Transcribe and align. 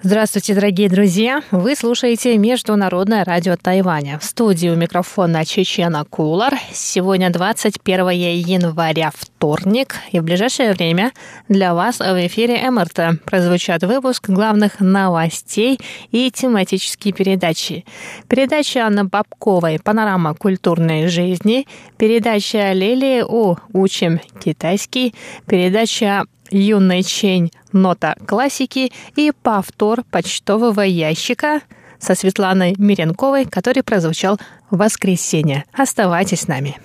Здравствуйте, 0.00 0.54
дорогие 0.54 0.88
друзья! 0.88 1.42
Вы 1.50 1.74
слушаете 1.74 2.38
Международное 2.38 3.24
радио 3.24 3.56
Тайваня. 3.56 4.20
В 4.20 4.24
студии 4.24 4.68
у 4.68 4.76
микрофона 4.76 5.44
Чечена 5.44 6.04
Кулар. 6.04 6.54
Сегодня 6.72 7.30
21 7.30 8.10
января, 8.10 9.10
вторник, 9.12 9.96
и 10.12 10.20
в 10.20 10.22
ближайшее 10.22 10.72
время 10.72 11.10
для 11.48 11.74
вас 11.74 11.98
в 11.98 12.26
эфире 12.28 12.70
МРТ 12.70 13.24
прозвучат 13.24 13.82
выпуск 13.82 14.30
главных 14.30 14.78
новостей 14.78 15.80
и 16.12 16.30
тематические 16.30 17.12
передачи. 17.12 17.84
Передача 18.28 18.86
Анны 18.86 19.02
Бабковой 19.02 19.80
«Панорама 19.82 20.34
культурной 20.34 21.08
жизни», 21.08 21.66
передача 21.96 22.72
Лилии 22.72 23.22
У 23.22 23.56
«Учим 23.72 24.20
китайский», 24.38 25.12
передача 25.48 26.22
юный 26.50 27.02
чень 27.02 27.50
«Нота 27.72 28.16
классики» 28.26 28.92
и 29.16 29.32
повтор 29.42 30.04
почтового 30.10 30.82
ящика 30.82 31.60
со 31.98 32.14
Светланой 32.14 32.74
Миренковой, 32.78 33.44
который 33.44 33.82
прозвучал 33.82 34.38
в 34.70 34.78
воскресенье. 34.78 35.64
Оставайтесь 35.72 36.40
с 36.40 36.48
нами. 36.48 36.76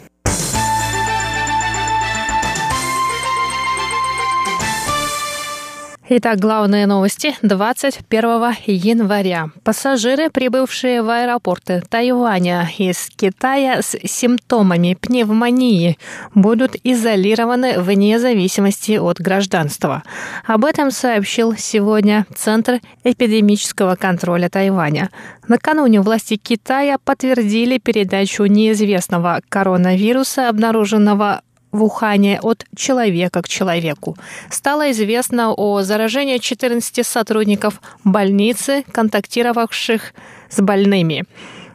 Итак, 6.15 6.37
главные 6.37 6.85
новости 6.85 7.33
21 7.41 8.53
января. 8.67 9.49
Пассажиры, 9.63 10.29
прибывшие 10.29 11.01
в 11.01 11.09
аэропорты 11.09 11.81
Тайваня 11.89 12.69
из 12.77 13.09
Китая 13.09 13.81
с 13.81 13.97
симптомами 14.03 14.93
пневмонии, 14.93 15.97
будут 16.35 16.75
изолированы 16.83 17.79
вне 17.79 18.19
зависимости 18.19 18.91
от 18.91 19.19
гражданства. 19.19 20.03
Об 20.45 20.65
этом 20.65 20.91
сообщил 20.91 21.55
сегодня 21.57 22.27
Центр 22.35 22.79
эпидемического 23.03 23.95
контроля 23.95 24.49
Тайваня. 24.49 25.09
Накануне 25.47 25.99
власти 26.01 26.35
Китая 26.35 26.99
подтвердили 27.03 27.79
передачу 27.79 28.45
неизвестного 28.45 29.41
коронавируса, 29.49 30.49
обнаруженного 30.49 31.41
в 31.73 31.83
Ухане 31.83 32.39
от 32.41 32.65
человека 32.75 33.41
к 33.41 33.49
человеку. 33.49 34.15
Стало 34.49 34.91
известно 34.91 35.51
о 35.51 35.81
заражении 35.81 36.37
14 36.37 37.05
сотрудников 37.05 37.81
больницы, 38.05 38.85
контактировавших 38.93 40.13
с 40.49 40.61
больными. 40.61 41.25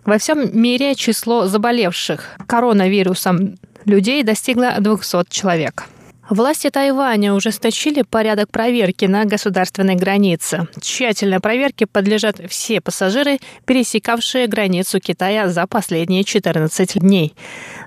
Во 0.06 0.16
всем 0.16 0.58
мире 0.58 0.94
число 0.94 1.46
заболевших 1.46 2.36
коронавирусом 2.46 3.56
людей 3.84 4.22
достигло 4.22 4.76
200 4.78 5.26
человек. 5.28 5.84
Власти 6.28 6.68
Тайваня 6.68 7.32
ужесточили 7.32 8.02
порядок 8.02 8.50
проверки 8.50 9.06
на 9.06 9.24
государственной 9.24 9.94
границе. 9.94 10.68
Тщательной 10.78 11.40
проверке 11.40 11.86
подлежат 11.86 12.38
все 12.50 12.82
пассажиры, 12.82 13.38
пересекавшие 13.64 14.46
границу 14.46 15.00
Китая 15.00 15.48
за 15.48 15.66
последние 15.66 16.24
14 16.24 17.00
дней. 17.00 17.34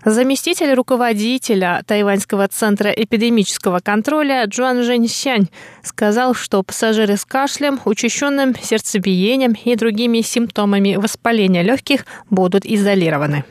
Заместитель 0.06 0.74
руководителя 0.74 1.84
Тайваньского 1.86 2.48
центра 2.48 2.90
эпидемического 2.90 3.80
контроля 3.80 4.46
Джуан 4.46 4.82
Жэньсянь 4.82 5.50
сказал, 5.84 6.34
что 6.34 6.64
пассажиры 6.64 7.18
с 7.18 7.26
кашлем, 7.26 7.80
учащенным 7.86 8.56
сердцебиением 8.60 9.54
и 9.54 9.76
другими 9.76 10.22
симптомами 10.22 10.96
воспаления 10.96 11.62
легких 11.62 12.08
будут 12.32 12.66
изолированы. 12.66 13.46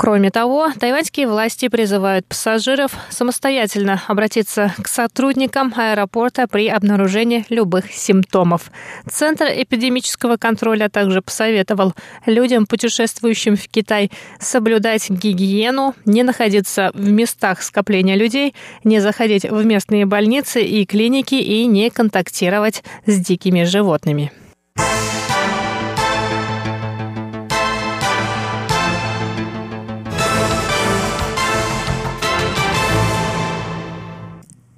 Кроме 0.00 0.30
того, 0.30 0.70
тайваньские 0.80 1.28
власти 1.28 1.68
призывают 1.68 2.24
пассажиров 2.24 2.92
самостоятельно 3.10 4.00
обратиться 4.08 4.72
к 4.82 4.88
сотрудникам 4.88 5.74
аэропорта 5.76 6.48
при 6.48 6.68
обнаружении 6.68 7.44
любых 7.50 7.92
симптомов. 7.92 8.70
Центр 9.06 9.48
эпидемического 9.54 10.38
контроля 10.38 10.88
также 10.88 11.20
посоветовал 11.20 11.92
людям, 12.24 12.64
путешествующим 12.64 13.56
в 13.56 13.68
Китай, 13.68 14.10
соблюдать 14.38 15.10
гигиену, 15.10 15.94
не 16.06 16.22
находиться 16.22 16.92
в 16.94 17.06
местах 17.06 17.60
скопления 17.62 18.16
людей, 18.16 18.54
не 18.84 19.00
заходить 19.00 19.44
в 19.44 19.66
местные 19.66 20.06
больницы 20.06 20.62
и 20.62 20.86
клиники 20.86 21.34
и 21.34 21.66
не 21.66 21.90
контактировать 21.90 22.82
с 23.04 23.18
дикими 23.18 23.64
животными. 23.64 24.32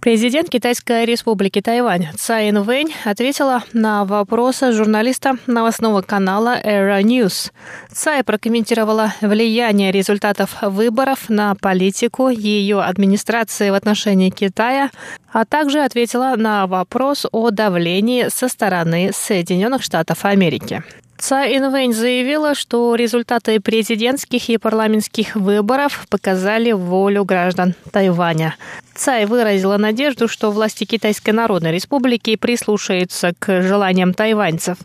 Президент 0.02 0.50
Китайской 0.50 1.04
республики 1.04 1.60
Тайвань 1.60 2.08
Цай 2.16 2.50
Инвэнь 2.50 2.92
ответила 3.04 3.62
на 3.72 4.04
вопросы 4.04 4.72
журналиста 4.72 5.36
новостного 5.46 6.02
канала 6.02 6.60
Era 6.60 7.00
News. 7.02 7.52
Цай 7.92 8.24
прокомментировала 8.24 9.14
влияние 9.20 9.92
результатов 9.92 10.56
выборов 10.60 11.28
на 11.28 11.54
политику 11.54 12.30
ее 12.30 12.82
администрации 12.82 13.70
в 13.70 13.74
отношении 13.74 14.30
Китая, 14.30 14.90
а 15.32 15.44
также 15.44 15.84
ответила 15.84 16.34
на 16.36 16.66
вопрос 16.66 17.24
о 17.30 17.52
давлении 17.52 18.26
со 18.28 18.48
стороны 18.48 19.12
Соединенных 19.14 19.84
Штатов 19.84 20.24
Америки. 20.24 20.82
Цай 21.22 21.56
Инвэнь 21.56 21.92
заявила, 21.92 22.56
что 22.56 22.96
результаты 22.96 23.60
президентских 23.60 24.48
и 24.48 24.58
парламентских 24.58 25.36
выборов 25.36 26.04
показали 26.10 26.72
волю 26.72 27.24
граждан 27.24 27.76
Тайваня. 27.92 28.56
Цай 28.96 29.26
выразила 29.26 29.76
надежду, 29.76 30.26
что 30.26 30.50
власти 30.50 30.82
Китайской 30.82 31.30
Народной 31.30 31.70
Республики 31.70 32.34
прислушаются 32.34 33.34
к 33.38 33.62
желаниям 33.62 34.14
тайваньцев. 34.14 34.78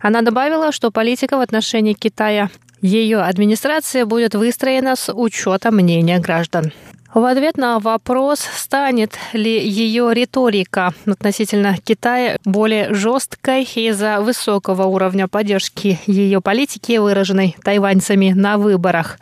Она 0.00 0.22
добавила, 0.22 0.72
что 0.72 0.90
политика 0.90 1.36
в 1.36 1.42
отношении 1.42 1.92
Китая 1.92 2.48
ее 2.80 3.20
администрация 3.20 4.06
будет 4.06 4.34
выстроена 4.34 4.96
с 4.96 5.12
учетом 5.12 5.74
мнения 5.76 6.18
граждан. 6.20 6.72
В 7.14 7.26
ответ 7.26 7.58
на 7.58 7.78
вопрос, 7.78 8.40
станет 8.40 9.18
ли 9.34 9.68
ее 9.68 10.14
риторика 10.14 10.94
относительно 11.04 11.76
Китая 11.76 12.38
более 12.46 12.94
жесткой 12.94 13.64
из-за 13.64 14.22
высокого 14.22 14.84
уровня 14.84 15.28
поддержки 15.28 16.00
ее 16.06 16.40
политики, 16.40 16.96
выраженной 16.96 17.54
тайваньцами 17.62 18.30
на 18.30 18.56
выборах, 18.56 19.18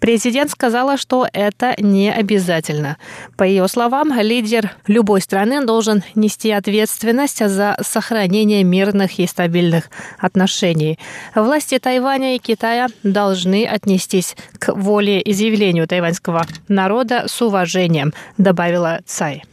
Президент 0.00 0.50
сказала, 0.50 0.96
что 0.96 1.28
это 1.32 1.74
не 1.78 2.10
обязательно. 2.10 2.96
По 3.36 3.44
ее 3.44 3.68
словам, 3.68 4.12
лидер 4.18 4.72
любой 4.86 5.20
страны 5.20 5.64
должен 5.64 6.02
нести 6.14 6.50
ответственность 6.50 7.46
за 7.46 7.76
сохранение 7.82 8.64
мирных 8.64 9.18
и 9.18 9.26
стабильных 9.26 9.90
отношений. 10.18 10.98
Власти 11.34 11.78
Тайваня 11.78 12.34
и 12.34 12.38
Китая 12.38 12.88
должны 13.02 13.66
отнестись 13.66 14.36
к 14.58 14.72
воле 14.72 15.20
и 15.20 15.32
заявлению 15.34 15.86
тайваньского 15.86 16.46
народа 16.68 17.24
с 17.26 17.42
уважением, 17.42 18.14
добавила 18.38 19.00
Цай. 19.04 19.44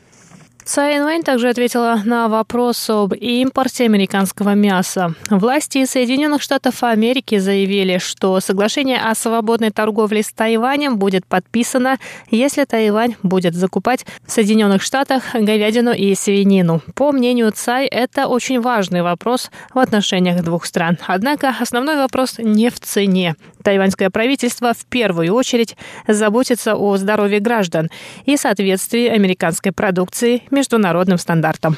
Цай 0.67 0.97
также 1.23 1.47
ответила 1.47 2.01
на 2.03 2.27
вопрос 2.27 2.89
об 2.89 3.13
импорте 3.13 3.85
американского 3.85 4.53
мяса. 4.53 5.13
Власти 5.29 5.85
Соединенных 5.85 6.41
Штатов 6.41 6.83
Америки 6.83 7.37
заявили, 7.37 7.99
что 7.99 8.37
соглашение 8.41 8.97
о 8.97 9.15
свободной 9.15 9.71
торговле 9.71 10.23
с 10.23 10.31
Тайванем 10.33 10.97
будет 10.97 11.25
подписано, 11.25 11.99
если 12.31 12.65
Тайвань 12.65 13.15
будет 13.23 13.55
закупать 13.55 14.05
в 14.25 14.31
Соединенных 14.31 14.81
Штатах 14.81 15.23
говядину 15.33 15.93
и 15.93 16.13
свинину. 16.15 16.81
По 16.95 17.13
мнению 17.13 17.53
Цай, 17.53 17.87
это 17.87 18.27
очень 18.27 18.59
важный 18.59 19.03
вопрос 19.03 19.49
в 19.73 19.79
отношениях 19.79 20.43
двух 20.43 20.65
стран. 20.65 20.97
Однако 21.07 21.55
основной 21.57 21.95
вопрос 21.95 22.39
не 22.39 22.69
в 22.69 22.77
цене. 22.81 23.35
Тайваньское 23.63 24.09
правительство 24.09 24.73
в 24.73 24.85
первую 24.85 25.33
очередь 25.33 25.77
заботится 26.07 26.75
о 26.75 26.97
здоровье 26.97 27.39
граждан 27.39 27.89
и 28.25 28.35
соответствии 28.35 29.07
американской 29.07 29.71
продукции 29.71 30.43
международным 30.57 31.19
стандартам. 31.19 31.77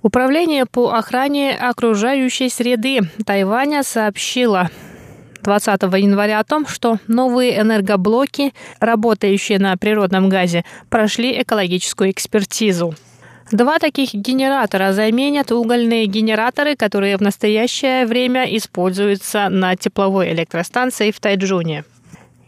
Управление 0.00 0.64
по 0.64 0.92
охране 0.94 1.54
окружающей 1.54 2.48
среды 2.48 3.00
Тайваня 3.26 3.82
сообщило 3.82 4.70
20 5.42 5.82
января 5.82 6.40
о 6.40 6.44
том, 6.44 6.66
что 6.66 6.98
новые 7.06 7.60
энергоблоки, 7.60 8.54
работающие 8.80 9.58
на 9.58 9.76
природном 9.76 10.30
газе, 10.30 10.64
прошли 10.88 11.42
экологическую 11.42 12.10
экспертизу. 12.10 12.94
Два 13.50 13.78
таких 13.78 14.12
генератора 14.12 14.92
заменят 14.92 15.50
угольные 15.52 16.04
генераторы, 16.04 16.76
которые 16.76 17.16
в 17.16 17.22
настоящее 17.22 18.04
время 18.04 18.44
используются 18.44 19.48
на 19.48 19.74
тепловой 19.74 20.32
электростанции 20.32 21.10
в 21.10 21.18
Тайджуне. 21.18 21.84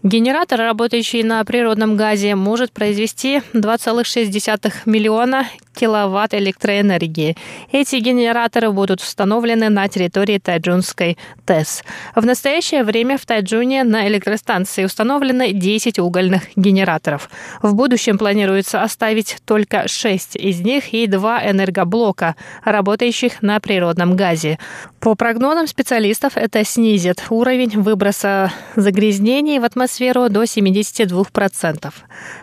Генератор, 0.03 0.59
работающий 0.61 1.23
на 1.23 1.45
природном 1.45 1.95
газе, 1.95 2.35
может 2.35 2.73
произвести 2.73 3.43
2,6 3.53 4.73
миллиона 4.87 5.47
киловатт 5.75 6.35
электроэнергии. 6.35 7.37
Эти 7.71 7.97
генераторы 7.97 8.71
будут 8.71 9.01
установлены 9.01 9.69
на 9.69 9.89
территории 9.89 10.39
Тайджунской 10.39 11.17
ТЭС. 11.45 11.85
В 12.15 12.25
настоящее 12.25 12.83
время 12.83 13.19
в 13.19 13.27
Тайджуне 13.27 13.85
на 13.85 14.09
электростанции 14.09 14.85
установлено 14.85 15.47
10 15.53 15.99
угольных 15.99 16.43
генераторов. 16.57 17.31
В 17.63 17.75
будущем 17.75 18.19
планируется 18.19 18.83
оставить 18.83 19.37
только 19.45 19.87
6 19.87 20.37
из 20.37 20.61
них 20.61 20.93
и 20.95 21.07
два 21.07 21.41
энергоблока, 21.47 22.37
работающих 22.65 23.43
на 23.43 23.61
природном 23.61 24.17
газе. 24.17 24.59
По 24.99 25.15
прогнозам 25.15 25.67
специалистов, 25.67 26.37
это 26.37 26.65
снизит 26.65 27.23
уровень 27.31 27.81
выброса 27.81 28.53
загрязнений 28.77 29.59
в 29.59 29.65
атмосферу 29.65 29.90
атмосферу 29.91 30.29
до 30.29 30.45
72%. 30.45 31.93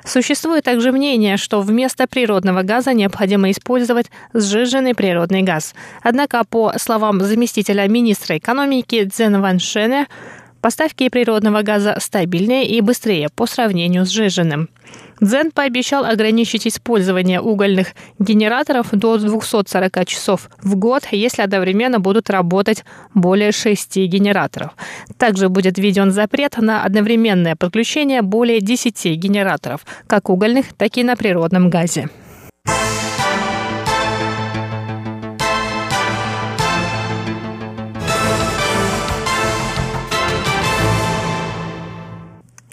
Существует 0.05 0.63
также 0.63 0.91
мнение, 0.91 1.37
что 1.37 1.61
вместо 1.61 2.07
природного 2.07 2.63
газа 2.63 2.93
необходимо 2.93 3.49
использовать 3.51 4.07
сжиженный 4.33 4.93
природный 4.93 5.43
газ. 5.43 5.73
Однако, 6.03 6.43
по 6.43 6.73
словам 6.77 7.21
заместителя 7.21 7.87
министра 7.87 8.37
экономики 8.37 9.07
Цзэн 9.07 9.41
Ван 9.41 9.59
Поставки 10.61 11.09
природного 11.09 11.61
газа 11.61 11.97
стабильнее 11.99 12.65
и 12.65 12.81
быстрее 12.81 13.29
по 13.35 13.45
сравнению 13.45 14.05
с 14.05 14.09
сжиженным. 14.09 14.69
Дзен 15.19 15.51
пообещал 15.51 16.05
ограничить 16.05 16.67
использование 16.67 17.41
угольных 17.41 17.93
генераторов 18.19 18.89
до 18.91 19.17
240 19.17 20.05
часов 20.05 20.49
в 20.61 20.75
год, 20.75 21.03
если 21.11 21.41
одновременно 21.41 21.99
будут 21.99 22.29
работать 22.29 22.83
более 23.13 23.51
6 23.51 23.97
генераторов. 23.97 24.71
Также 25.17 25.49
будет 25.49 25.77
введен 25.77 26.11
запрет 26.11 26.57
на 26.57 26.83
одновременное 26.83 27.55
подключение 27.55 28.21
более 28.21 28.61
10 28.61 29.17
генераторов, 29.17 29.85
как 30.05 30.29
угольных, 30.29 30.73
так 30.73 30.97
и 30.97 31.03
на 31.03 31.15
природном 31.15 31.69
газе. 31.69 32.09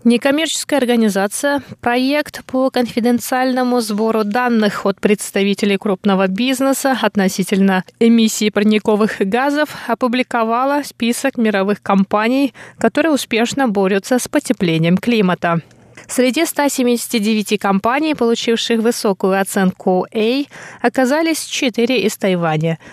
Некоммерческая 0.04 0.80
организация, 0.80 1.62
проект 1.80 2.44
по 2.44 2.68
конфиденциальному 2.68 3.80
сбору 3.80 4.22
данных 4.22 4.84
от 4.84 5.00
представителей 5.00 5.78
крупного 5.78 6.26
бизнеса 6.26 6.94
относительно 7.00 7.84
эмиссии 7.98 8.50
парниковых 8.50 9.16
газов 9.20 9.70
опубликовала 9.86 10.82
список 10.84 11.38
мировых 11.38 11.80
компаний, 11.80 12.52
которые 12.76 13.12
успешно 13.12 13.66
борются 13.66 14.18
с 14.18 14.28
потеплением 14.28 14.98
климата. 14.98 15.62
Среди 16.06 16.44
179 16.44 17.58
компаний, 17.58 18.14
получивших 18.14 18.80
высокую 18.80 19.40
оценку 19.40 20.06
A, 20.14 20.44
оказались 20.82 21.46
четыре 21.46 22.02
из 22.02 22.14
Тайваня– 22.18 22.78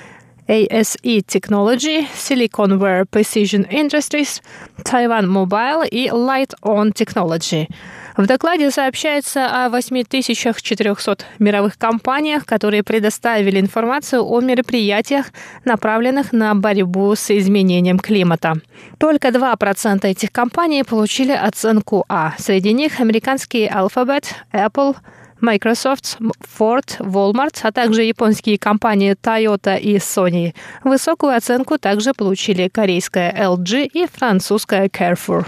ASE 0.52 1.22
Technology, 1.26 2.06
Siliconware 2.14 3.06
Precision 3.06 3.66
Industries, 3.72 4.42
Taiwan 4.84 5.26
Mobile 5.26 5.88
и 5.88 6.10
Light 6.10 6.54
On 6.62 6.92
Technology. 6.92 7.70
В 8.18 8.26
докладе 8.26 8.70
сообщается 8.70 9.48
о 9.48 9.70
8400 9.70 11.24
мировых 11.40 11.78
компаниях, 11.78 12.46
которые 12.46 12.84
предоставили 12.84 13.62
информацию 13.62 14.26
о 14.26 14.42
мероприятиях, 14.42 15.28
направленных 15.64 16.34
на 16.34 16.54
борьбу 16.54 17.16
с 17.16 17.32
изменением 17.32 17.98
климата. 17.98 18.56
Только 18.98 19.30
2% 19.30 20.06
этих 20.06 20.34
компаний 20.34 20.84
получили 20.84 21.32
оценку 21.32 22.04
А. 22.10 22.34
Среди 22.38 22.74
них 22.74 23.00
американские 23.00 23.70
Alphabet, 23.70 24.26
Apple, 24.52 24.98
Microsoft, 25.42 26.18
Ford, 26.58 27.00
Walmart, 27.00 27.60
а 27.64 27.72
также 27.72 28.04
японские 28.04 28.58
компании 28.58 29.16
Toyota 29.16 29.80
и 29.80 29.98
Sony. 29.98 30.54
Высокую 30.84 31.36
оценку 31.36 31.78
также 31.78 32.14
получили 32.14 32.68
корейская 32.68 33.32
LG 33.34 33.88
и 33.94 34.08
французская 34.08 34.88
Carrefour. 34.88 35.46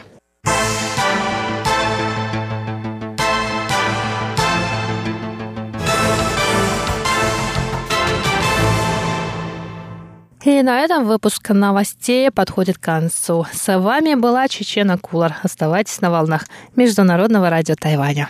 И 10.43 10.61
на 10.61 10.81
этом 10.81 11.05
выпуск 11.05 11.49
новостей 11.51 12.29
подходит 12.29 12.77
к 12.77 12.81
концу. 12.81 13.45
С 13.53 13.79
вами 13.79 14.15
была 14.15 14.49
Чечена 14.49 14.97
Кулар. 14.97 15.37
Оставайтесь 15.41 16.01
на 16.01 16.11
волнах 16.11 16.47
Международного 16.75 17.49
радио 17.49 17.75
Тайваня. 17.75 18.29